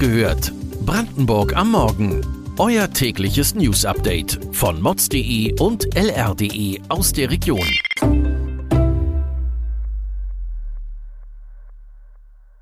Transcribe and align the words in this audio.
gehört. 0.00 0.52
Brandenburg 0.86 1.54
am 1.54 1.72
Morgen. 1.72 2.22
Euer 2.58 2.90
tägliches 2.90 3.54
News-Update 3.54 4.40
von 4.50 4.80
mods.de 4.80 5.60
und 5.60 5.94
lr.de 5.94 6.80
aus 6.88 7.12
der 7.12 7.30
Region. 7.30 7.68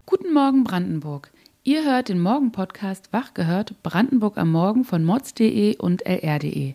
Guten 0.05 0.35
Morgen 0.35 0.65
Brandenburg. 0.65 1.31
Ihr 1.63 1.85
hört 1.85 2.09
den 2.09 2.21
Morgen-Podcast 2.21 3.13
Wach 3.13 3.35
gehört 3.35 3.85
Brandenburg 3.85 4.37
am 4.37 4.51
Morgen 4.51 4.83
von 4.83 5.05
mods.de 5.05 5.77
und 5.77 6.05
lr.de. 6.05 6.75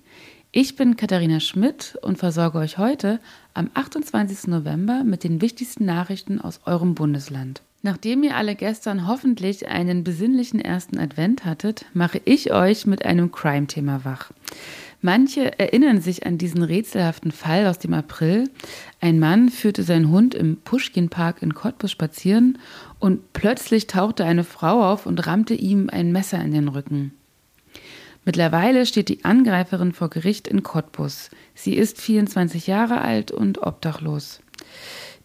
Ich 0.53 0.75
bin 0.77 0.95
Katharina 0.95 1.41
Schmidt 1.41 1.98
und 2.02 2.17
versorge 2.17 2.59
euch 2.59 2.77
heute 2.77 3.20
am 3.53 3.70
28. 3.73 4.48
November 4.48 5.03
mit 5.03 5.25
den 5.25 5.41
wichtigsten 5.41 5.84
Nachrichten 5.84 6.39
aus 6.39 6.61
eurem 6.66 6.95
Bundesland. 6.95 7.61
Nachdem 7.85 8.23
ihr 8.23 8.37
alle 8.37 8.55
gestern 8.55 9.09
hoffentlich 9.09 9.67
einen 9.67 10.05
besinnlichen 10.05 10.61
ersten 10.61 10.97
Advent 10.97 11.43
hattet, 11.43 11.85
mache 11.93 12.21
ich 12.23 12.53
euch 12.53 12.85
mit 12.85 13.03
einem 13.03 13.29
Crime-Thema 13.33 14.05
wach. 14.05 14.31
Manche 15.01 15.59
erinnern 15.59 15.99
sich 15.99 16.25
an 16.25 16.37
diesen 16.37 16.63
rätselhaften 16.63 17.33
Fall 17.33 17.67
aus 17.67 17.79
dem 17.79 17.93
April. 17.93 18.49
Ein 19.01 19.19
Mann 19.19 19.49
führte 19.49 19.83
seinen 19.83 20.11
Hund 20.11 20.33
im 20.33 20.55
Pushkin-Park 20.63 21.41
in 21.41 21.53
Cottbus 21.53 21.91
spazieren 21.91 22.57
und 22.99 23.33
plötzlich 23.33 23.87
tauchte 23.87 24.23
eine 24.23 24.45
Frau 24.45 24.81
auf 24.89 25.05
und 25.05 25.27
rammte 25.27 25.53
ihm 25.53 25.89
ein 25.91 26.13
Messer 26.13 26.41
in 26.41 26.53
den 26.53 26.70
Rücken. 26.70 27.11
Mittlerweile 28.23 28.85
steht 28.85 29.09
die 29.09 29.25
Angreiferin 29.25 29.91
vor 29.91 30.09
Gericht 30.09 30.47
in 30.47 30.63
Cottbus. 30.63 31.31
Sie 31.53 31.75
ist 31.75 31.99
24 31.99 32.65
Jahre 32.65 33.01
alt 33.01 33.34
und 33.34 33.61
obdachlos. 33.61 34.39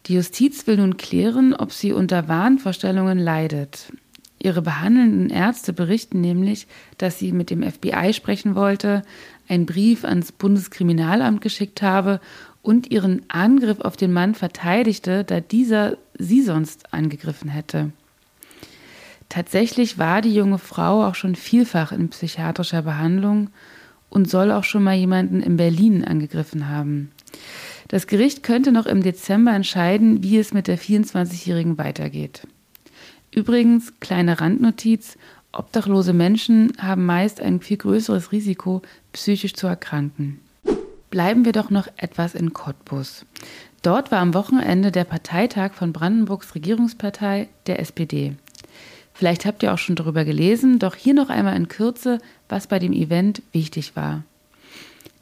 Die 0.09 0.15
Justiz 0.15 0.67
will 0.67 0.79
nun 0.79 0.97
klären, 0.97 1.55
ob 1.55 1.71
sie 1.71 1.93
unter 1.93 2.29
Wahnvorstellungen 2.29 3.19
leidet. 3.19 3.93
Ihre 4.39 4.63
behandelnden 4.63 5.29
Ärzte 5.29 5.75
berichten 5.75 6.23
nämlich, 6.23 6.67
dass 6.97 7.19
sie 7.19 7.33
mit 7.33 7.51
dem 7.51 7.63
FBI 7.63 8.15
sprechen 8.15 8.55
wollte, 8.55 9.03
einen 9.49 9.67
Brief 9.67 10.05
ans 10.05 10.33
Bundeskriminalamt 10.33 11.43
geschickt 11.43 11.83
habe 11.83 12.21
und 12.63 12.91
ihren 12.91 13.23
Angriff 13.29 13.81
auf 13.81 13.99
den 13.99 14.13
Mann 14.13 14.35
verteidigte, 14.35 15.25
da 15.25 15.41
dieser 15.41 15.99
sie 16.19 16.41
sonst 16.41 16.95
angegriffen 16.95 17.51
hätte. 17.51 17.93
Tatsächlich 19.29 19.99
war 19.99 20.23
die 20.23 20.35
junge 20.35 20.59
Frau 20.59 21.05
auch 21.05 21.17
schon 21.17 21.35
vielfach 21.35 21.93
in 21.93 22.09
psychiatrischer 22.09 22.81
Behandlung 22.81 23.51
und 24.09 24.31
soll 24.31 24.53
auch 24.53 24.65
schon 24.65 24.85
mal 24.85 24.97
jemanden 24.97 25.43
in 25.43 25.59
Berlin 25.59 26.03
angegriffen 26.03 26.69
haben. 26.69 27.11
Das 27.89 28.07
Gericht 28.07 28.43
könnte 28.43 28.71
noch 28.71 28.85
im 28.87 29.03
Dezember 29.03 29.53
entscheiden, 29.53 30.23
wie 30.23 30.39
es 30.39 30.53
mit 30.53 30.69
der 30.69 30.79
24-Jährigen 30.79 31.79
weitergeht. 31.79 32.47
Übrigens, 33.31 33.95
kleine 34.01 34.41
Randnotiz, 34.41 35.17
obdachlose 35.53 36.13
Menschen 36.13 36.73
haben 36.79 37.07
meist 37.07 37.41
ein 37.41 37.61
viel 37.61 37.79
größeres 37.79 38.31
Risiko, 38.31 38.83
psychisch 39.13 39.55
zu 39.55 39.67
erkranken. 39.67 40.41
Bleiben 41.11 41.47
wir 41.47 41.53
doch 41.53 41.71
noch 41.71 41.89
etwas 41.97 42.35
in 42.35 42.53
Cottbus. 42.53 43.25
Dort 43.83 44.11
war 44.11 44.19
am 44.19 44.35
Wochenende 44.35 44.93
der 44.93 45.05
Parteitag 45.05 45.73
von 45.73 45.95
Brandenburgs 45.95 46.55
Regierungspartei, 46.55 47.49
der 47.67 47.79
SPD. 47.81 48.35
Vielleicht 49.15 49.47
habt 49.47 49.63
ihr 49.63 49.73
auch 49.73 49.79
schon 49.79 49.97
darüber 49.97 50.25
gelesen, 50.25 50.79
doch 50.79 50.95
hier 50.95 51.15
noch 51.15 51.31
einmal 51.31 51.57
in 51.57 51.69
Kürze, 51.69 52.19
was 52.49 52.67
bei 52.67 52.79
dem 52.79 52.93
Event 52.93 53.43
wichtig 53.53 53.97
war. 53.97 54.25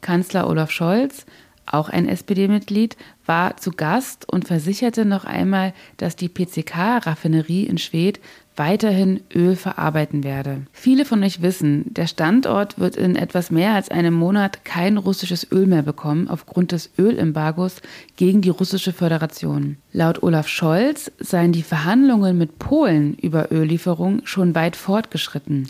Kanzler 0.01 0.49
Olaf 0.49 0.71
Scholz 0.71 1.25
auch 1.67 1.89
ein 1.89 2.07
SPD-Mitglied, 2.07 2.97
war 3.25 3.57
zu 3.57 3.71
Gast 3.71 4.31
und 4.31 4.47
versicherte 4.47 5.05
noch 5.05 5.25
einmal, 5.25 5.73
dass 5.97 6.15
die 6.15 6.29
PCK-Raffinerie 6.29 7.63
in 7.63 7.77
Schwedt 7.77 8.19
weiterhin 8.57 9.21
Öl 9.33 9.55
verarbeiten 9.55 10.23
werde. 10.23 10.63
Viele 10.71 11.05
von 11.05 11.23
euch 11.23 11.41
wissen, 11.41 11.93
der 11.93 12.07
Standort 12.07 12.79
wird 12.79 12.95
in 12.95 13.15
etwas 13.15 13.51
mehr 13.51 13.73
als 13.73 13.89
einem 13.89 14.13
Monat 14.13 14.65
kein 14.65 14.97
russisches 14.97 15.51
Öl 15.51 15.67
mehr 15.67 15.83
bekommen 15.83 16.27
aufgrund 16.27 16.71
des 16.71 16.89
Ölembargos 16.97 17.81
gegen 18.15 18.41
die 18.41 18.49
russische 18.49 18.93
Föderation. 18.93 19.77
Laut 19.93 20.23
Olaf 20.23 20.47
Scholz 20.47 21.11
seien 21.19 21.51
die 21.51 21.63
Verhandlungen 21.63 22.37
mit 22.37 22.59
Polen 22.59 23.13
über 23.15 23.51
Öllieferung 23.51 24.21
schon 24.25 24.55
weit 24.55 24.75
fortgeschritten. 24.75 25.67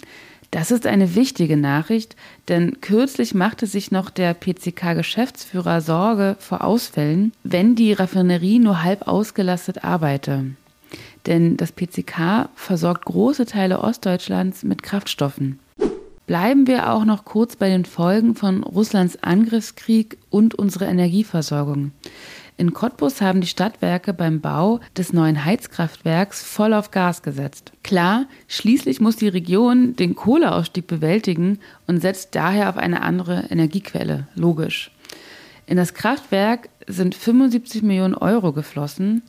Das 0.52 0.72
ist 0.72 0.88
eine 0.88 1.16
wichtige 1.16 1.58
Nachricht, 1.58 2.16
denn 2.48 2.80
kürzlich 2.80 3.34
machte 3.34 3.68
sich 3.68 3.92
noch 3.92 4.10
der 4.10 4.34
PCK-Geschäftsführer 4.34 5.82
Sorge 5.82 6.38
vor 6.40 6.64
Ausfällen, 6.64 7.34
wenn 7.44 7.76
die 7.76 7.92
Raffinerie 7.92 8.60
nur 8.60 8.84
halb 8.84 9.08
ausgelastet 9.08 9.84
arbeite. 9.84 10.46
Denn 11.26 11.58
das 11.58 11.74
PCK 11.74 12.50
versorgt 12.56 13.06
große 13.06 13.46
Teile 13.46 13.82
Ostdeutschlands 13.82 14.64
mit 14.64 14.84
Kraftstoffen. 14.84 15.60
Bleiben 16.28 16.68
wir 16.68 16.92
auch 16.92 17.06
noch 17.06 17.26
kurz 17.26 17.56
bei 17.56 17.70
den 17.70 17.86
Folgen 17.86 18.36
von 18.36 18.64
Russlands 18.64 19.22
Angriffskrieg 19.24 20.18
und 20.30 20.56
unserer 20.56 20.88
Energieversorgung. 20.88 21.92
In 22.60 22.74
Cottbus 22.74 23.22
haben 23.22 23.40
die 23.40 23.48
Stadtwerke 23.48 24.16
beim 24.16 24.42
Bau 24.42 24.80
des 24.98 25.14
neuen 25.14 25.46
Heizkraftwerks 25.46 26.42
voll 26.42 26.74
auf 26.74 26.90
Gas 26.90 27.22
gesetzt. 27.22 27.72
Klar, 27.84 28.26
schließlich 28.48 29.00
muss 29.00 29.16
die 29.16 29.28
Region 29.28 29.96
den 29.96 30.16
Kohleausstieg 30.16 30.88
bewältigen 30.88 31.60
und 31.86 32.02
setzt 32.02 32.34
daher 32.34 32.70
auf 32.70 32.78
eine 32.78 33.04
andere 33.04 33.46
Energiequelle. 33.52 34.28
Logisch. 34.34 34.90
In 35.68 35.78
das 35.78 35.94
Kraftwerk 35.94 36.70
sind 36.88 37.14
75 37.14 37.84
Millionen 37.84 38.16
Euro 38.16 38.54
geflossen, 38.54 39.22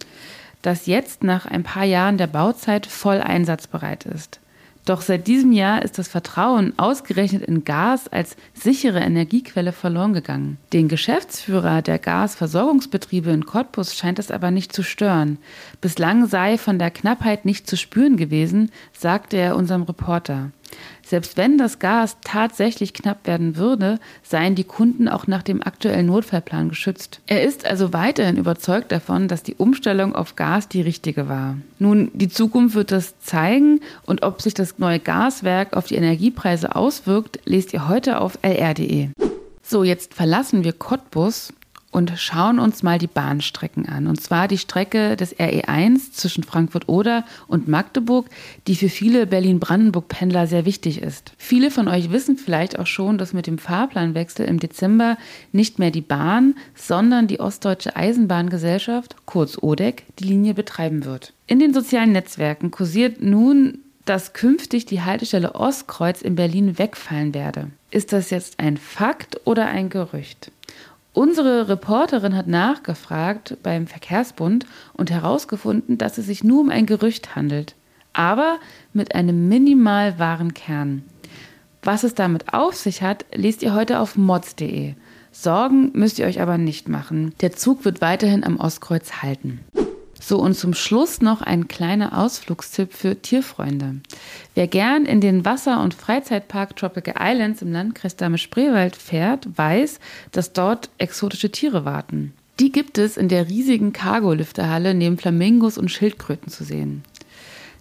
das 0.63 0.87
jetzt 0.87 1.23
nach 1.23 1.45
ein 1.45 1.65
paar 1.65 1.85
Jahren 1.85 2.17
der 2.17 2.29
Bauzeit 2.29 2.87
voll 2.87 3.21
einsatzbereit 3.21 4.07
ist. 4.07 4.41
Doch 4.85 5.03
seit 5.03 5.27
diesem 5.27 5.53
Jahr 5.53 5.83
ist 5.83 5.99
das 5.99 6.09
Vertrauen 6.09 6.73
ausgerechnet 6.79 7.43
in 7.43 7.65
Gas 7.65 8.09
als 8.09 8.37
sichere 8.55 9.01
Energiequelle 9.01 9.73
verloren 9.73 10.15
gegangen. 10.15 10.59
Den 10.73 10.89
Geschäftsführer 10.89 11.83
der 11.83 11.99
Gasversorgungsbetriebe 11.99 13.31
in 13.31 13.45
Cottbus 13.45 13.95
scheint 13.95 14.19
es 14.19 14.31
aber 14.31 14.51
nicht 14.51 14.73
zu 14.73 14.83
stören. 14.83 15.39
Bislang 15.81 16.27
sei 16.27 16.57
von 16.57 16.79
der 16.79 16.91
Knappheit 16.91 17.45
nicht 17.45 17.69
zu 17.69 17.77
spüren 17.77 18.17
gewesen, 18.17 18.71
sagte 18.93 19.37
er 19.37 19.57
unserem 19.57 19.83
Reporter. 19.83 20.51
Selbst 21.03 21.37
wenn 21.37 21.59
das 21.59 21.79
Gas 21.79 22.17
tatsächlich 22.23 22.93
knapp 22.93 23.27
werden 23.27 23.57
würde, 23.57 23.99
seien 24.23 24.55
die 24.55 24.65
Kunden 24.65 25.09
auch 25.09 25.27
nach 25.27 25.43
dem 25.43 25.63
aktuellen 25.63 26.07
Notfallplan 26.07 26.69
geschützt. 26.69 27.21
Er 27.27 27.43
ist 27.43 27.67
also 27.67 27.93
weiterhin 27.93 28.37
überzeugt 28.37 28.93
davon, 28.93 29.29
dass 29.29 29.43
die 29.43 29.55
Umstellung 29.55 30.15
auf 30.15 30.37
Gas 30.37 30.69
die 30.69 30.83
richtige 30.83 31.29
war. 31.29 31.57
Nun, 31.79 32.11
die 32.15 32.29
Zukunft 32.29 32.75
wird 32.75 32.93
das 32.93 33.19
zeigen 33.21 33.81
und 34.05 34.23
ob 34.23 34.43
sich 34.43 34.55
das 34.55 34.79
neue 34.79 34.99
Gaswerk 34.99 35.77
auf 35.77 35.87
die 35.87 35.97
Energiepreise 35.97 36.77
auswirkt, 36.77 37.41
lest 37.45 37.73
ihr 37.73 37.89
heute 37.89 38.21
auf 38.21 38.39
lr.de. 38.43 39.09
So, 39.63 39.85
jetzt 39.85 40.15
verlassen 40.15 40.65
wir 40.65 40.73
Cottbus 40.73 41.53
und 41.91 42.13
schauen 42.17 42.59
uns 42.59 42.83
mal 42.83 42.99
die 42.99 43.07
Bahnstrecken 43.07 43.89
an. 43.89 44.07
Und 44.07 44.21
zwar 44.21 44.47
die 44.47 44.59
Strecke 44.59 45.17
des 45.17 45.37
RE1 45.37 46.13
zwischen 46.13 46.45
Frankfurt-Oder 46.45 47.25
und 47.47 47.67
Magdeburg, 47.67 48.29
die 48.67 48.77
für 48.77 48.89
viele 48.89 49.27
Berlin-Brandenburg-Pendler 49.27 50.47
sehr 50.47 50.65
wichtig 50.65 51.01
ist. 51.01 51.33
Viele 51.39 51.71
von 51.71 51.89
euch 51.89 52.11
wissen 52.11 52.37
vielleicht 52.37 52.79
auch 52.79 52.87
schon, 52.87 53.17
dass 53.17 53.33
mit 53.33 53.47
dem 53.47 53.59
Fahrplanwechsel 53.59 54.47
im 54.47 54.61
Dezember 54.61 55.17
nicht 55.53 55.79
mehr 55.79 55.91
die 55.91 56.03
Bahn, 56.03 56.55
sondern 56.75 57.27
die 57.27 57.41
Ostdeutsche 57.41 57.97
Eisenbahngesellschaft, 57.97 59.17
kurz 59.25 59.59
ODEC, 59.61 60.05
die 60.19 60.25
Linie 60.25 60.55
betreiben 60.55 61.05
wird. 61.05 61.33
In 61.47 61.59
den 61.59 61.73
sozialen 61.73 62.13
Netzwerken 62.13 62.71
kursiert 62.71 63.23
nun 63.23 63.79
dass 64.09 64.33
künftig 64.33 64.87
die 64.87 65.03
Haltestelle 65.03 65.55
Ostkreuz 65.55 66.23
in 66.23 66.35
Berlin 66.35 66.79
wegfallen 66.79 67.35
werde. 67.35 67.71
Ist 67.91 68.15
das 68.15 68.31
jetzt 68.31 68.59
ein 68.59 68.79
Fakt 68.79 69.41
oder 69.45 69.67
ein 69.67 69.91
Gerücht? 69.91 70.51
Unsere 71.19 71.69
Reporterin 71.69 72.37
hat 72.37 72.47
nachgefragt 72.47 73.57
beim 73.65 73.89
Verkehrsbund 73.89 74.67
und 74.93 75.11
herausgefunden, 75.11 75.99
dass 75.99 76.17
es 76.17 76.27
sich 76.27 76.45
nur 76.45 76.61
um 76.61 76.71
ein 76.71 76.87
Gerücht 76.87 77.35
handelt, 77.35 77.75
aber 78.13 78.61
mit 78.93 79.17
einem 79.17 79.49
minimal 79.49 80.21
wahren 80.21 80.55
Kern. 80.55 81.03
Was 81.83 82.05
es 82.05 82.15
damit 82.15 82.55
auf 82.55 82.77
sich 82.77 83.03
hat, 83.03 83.27
lest 83.35 83.65
ihr 83.65 83.75
heute 83.75 83.99
auf 83.99 84.15
mods.de. 84.17 84.95
Sorgen 85.33 85.91
müsst 85.93 86.21
ihr 86.21 86.27
euch 86.27 86.41
aber 86.41 86.57
nicht 86.57 86.89
machen. 86.89 87.35
Der 87.41 87.51
Zug 87.51 87.85
wird 87.85 88.01
weiterhin 88.01 88.45
am 88.45 88.61
Ostkreuz 88.61 89.15
halten. 89.21 89.59
So, 90.21 90.39
und 90.39 90.55
zum 90.55 90.75
Schluss 90.75 91.21
noch 91.21 91.43
ein 91.43 91.69
kleiner 91.69 92.19
Ausflugstipp 92.19 92.93
für 92.93 93.21
Tierfreunde. 93.21 93.97
Wer 94.55 94.67
gern 94.67 95.07
in 95.07 95.21
den 95.21 95.45
Wasser- 95.45 95.83
und 95.83 95.95
Freizeitpark 95.95 96.77
Tropical 96.77 97.15
Islands 97.19 97.63
im 97.63 97.73
Landkreis 97.73 98.17
Dahme-Spreewald 98.17 98.97
fährt, 98.97 99.49
weiß, 99.57 100.01
dass 100.33 100.53
dort 100.53 100.91
exotische 100.99 101.51
Tiere 101.51 101.85
warten. 101.85 102.33
Die 102.59 102.73
gibt 102.73 102.99
es 102.99 103.17
in 103.17 103.29
der 103.29 103.49
riesigen 103.49 103.93
Cargo-Lifterhalle 103.93 104.93
neben 104.93 105.17
Flamingos 105.17 105.79
und 105.79 105.91
Schildkröten 105.91 106.51
zu 106.51 106.65
sehen. 106.65 107.05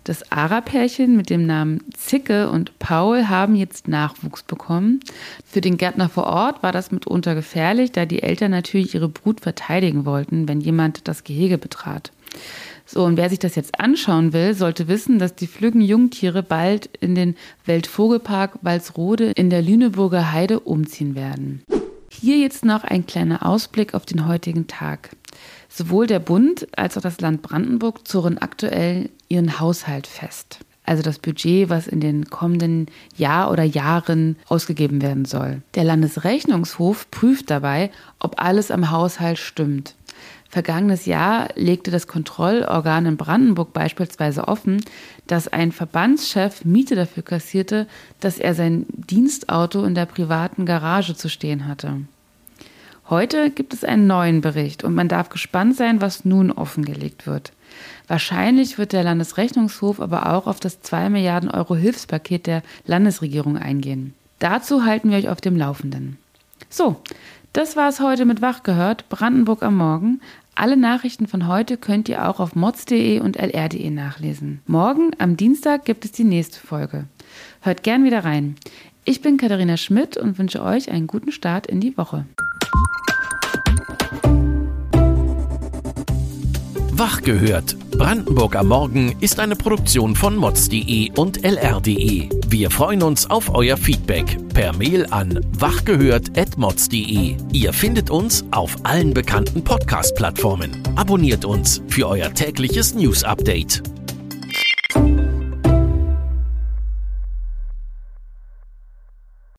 Das 0.04 0.32
Ara-Pärchen 0.32 1.18
mit 1.18 1.30
dem 1.30 1.46
Namen 1.46 1.84
Zicke 1.94 2.50
und 2.50 2.80
Paul 2.80 3.28
haben 3.28 3.56
jetzt 3.56 3.90
Nachwuchs 3.90 4.44
bekommen. 4.44 5.02
Für 5.46 5.60
den 5.60 5.76
Gärtner 5.76 6.08
vor 6.08 6.28
Ort 6.28 6.64
war 6.64 6.72
das 6.72 6.92
mitunter 6.92 7.36
gefährlich, 7.36 7.92
da 7.92 8.06
die 8.06 8.24
Eltern 8.24 8.52
natürlich 8.52 8.96
ihre 8.96 9.10
Brut 9.10 9.42
verteidigen 9.42 10.06
wollten, 10.06 10.48
wenn 10.48 10.62
jemand 10.62 11.10
das 11.10 11.26
Gehege 11.26 11.58
betrat. 11.58 12.14
So, 12.86 13.04
und 13.04 13.18
wer 13.18 13.30
sich 13.30 13.40
das 13.40 13.56
jetzt 13.56 13.80
anschauen 13.80 14.32
will, 14.32 14.54
sollte 14.54 14.88
wissen, 14.88 15.20
dass 15.20 15.36
die 15.36 15.48
flüggen 15.48 15.82
Jungtiere 15.82 16.42
bald 16.42 16.90
in 17.02 17.16
den 17.16 17.36
Weltvogelpark 17.66 18.60
Walsrode 18.62 19.32
in 19.32 19.50
der 19.50 19.62
Lüneburger 19.62 20.32
Heide 20.32 20.62
umziehen 20.62 21.16
werden. 21.16 21.64
Hier 22.10 22.38
jetzt 22.38 22.64
noch 22.64 22.84
ein 22.84 23.06
kleiner 23.06 23.46
Ausblick 23.46 23.94
auf 23.94 24.06
den 24.06 24.28
heutigen 24.28 24.68
Tag. 24.68 25.10
Sowohl 25.70 26.08
der 26.08 26.20
Bund 26.20 26.68
als 26.76 26.98
auch 26.98 27.02
das 27.02 27.20
Land 27.20 27.42
Brandenburg 27.42 28.08
zurren 28.08 28.38
aktuell 28.38 29.10
ihren 29.28 29.60
Haushalt 29.60 30.08
fest. 30.08 30.60
Also 30.84 31.04
das 31.04 31.20
Budget, 31.20 31.70
was 31.70 31.86
in 31.86 32.00
den 32.00 32.30
kommenden 32.30 32.88
Jahr 33.18 33.52
oder 33.52 33.64
Jahren 33.64 34.38
ausgegeben 34.48 35.02
werden 35.02 35.26
soll. 35.26 35.62
Der 35.76 35.84
Landesrechnungshof 35.84 37.12
prüft 37.12 37.50
dabei, 37.50 37.92
ob 38.20 38.42
alles 38.42 38.72
am 38.72 38.90
Haushalt 38.90 39.38
stimmt. 39.38 39.96
Vergangenes 40.50 41.06
Jahr 41.06 41.50
legte 41.56 41.92
das 41.92 42.08
Kontrollorgan 42.08 43.06
in 43.06 43.18
Brandenburg 43.18 43.74
beispielsweise 43.74 44.48
offen, 44.48 44.84
dass 45.28 45.48
ein 45.48 45.72
Verbandschef 45.72 46.64
Miete 46.64 46.96
dafür 46.96 47.24
kassierte, 47.24 47.88
dass 48.20 48.40
er 48.40 48.56
sein 48.56 48.86
Dienstauto 48.90 49.84
in 49.84 49.94
der 49.94 50.06
privaten 50.06 50.66
Garage 50.66 51.16
zu 51.16 51.30
stehen 51.30 51.68
hatte. 51.68 52.02
Heute 53.10 53.52
gibt 53.52 53.74
es 53.74 53.86
einen 53.86 54.08
neuen 54.08 54.42
Bericht 54.42 54.84
und 54.84 54.94
man 54.94 55.08
darf 55.08 55.30
gespannt 55.30 55.78
sein, 55.78 56.02
was 56.02 56.26
nun 56.26 56.52
offengelegt 56.52 57.26
wird. 57.26 57.54
Wahrscheinlich 58.08 58.78
wird 58.78 58.92
der 58.92 59.04
Landesrechnungshof 59.04 60.02
aber 60.02 60.34
auch 60.34 60.48
auf 60.48 60.60
das 60.60 60.82
2 60.82 61.10
Milliarden 61.10 61.50
Euro 61.50 61.76
Hilfspaket 61.76 62.48
der 62.48 62.64
Landesregierung 62.86 63.58
eingehen. 63.58 64.14
Dazu 64.40 64.86
halten 64.86 65.10
wir 65.10 65.18
euch 65.18 65.30
auf 65.30 65.42
dem 65.42 65.58
Laufenden. 65.58 66.18
So, 66.70 66.98
das 67.54 67.76
war 67.76 67.90
es 67.90 68.00
heute 68.00 68.26
mit 68.26 68.42
Wach 68.42 68.64
gehört, 68.64 69.10
Brandenburg 69.10 69.64
am 69.64 69.78
Morgen. 69.78 70.22
Alle 70.56 70.78
Nachrichten 70.78 71.28
von 71.28 71.48
heute 71.48 71.78
könnt 71.78 72.10
ihr 72.10 72.28
auch 72.28 72.40
auf 72.40 72.56
mods.de 72.56 73.20
und 73.20 73.36
lr.de 73.36 73.90
nachlesen. 73.92 74.62
Morgen 74.66 75.12
am 75.20 75.38
Dienstag 75.38 75.86
gibt 75.86 76.04
es 76.04 76.12
die 76.12 76.24
nächste 76.24 76.60
Folge. 76.60 77.06
Hört 77.62 77.84
gern 77.84 78.04
wieder 78.04 78.26
rein. 78.26 78.56
Ich 79.06 79.22
bin 79.22 79.38
Katharina 79.38 79.78
Schmidt 79.78 80.18
und 80.18 80.38
wünsche 80.38 80.64
euch 80.64 80.90
einen 80.92 81.08
guten 81.08 81.32
Start 81.32 81.68
in 81.68 81.80
die 81.80 81.96
Woche. 81.98 82.26
Wach 86.92 87.22
gehört. 87.22 87.78
Brandenburg 87.92 88.56
am 88.56 88.70
Morgen 88.70 89.16
ist 89.20 89.40
eine 89.40 89.56
Produktion 89.56 90.16
von 90.16 90.36
mods.de 90.36 91.12
und 91.16 91.44
lr.de. 91.44 92.30
Wir 92.48 92.72
freuen 92.72 93.04
uns 93.04 93.30
auf 93.30 93.54
euer 93.54 93.78
Feedback 93.78 94.38
per 94.58 94.76
Mail 94.76 95.06
an 95.12 95.40
wachgehört.mods.de. 95.60 97.36
Ihr 97.54 97.74
findet 97.74 98.10
uns 98.10 98.44
auf 98.50 98.76
allen 98.82 99.14
bekannten 99.14 99.64
Podcast-Plattformen. 99.64 100.82
Abonniert 100.96 101.46
uns 101.46 101.84
für 101.90 102.08
euer 102.08 102.34
tägliches 102.34 102.96
News-Update. 102.96 103.84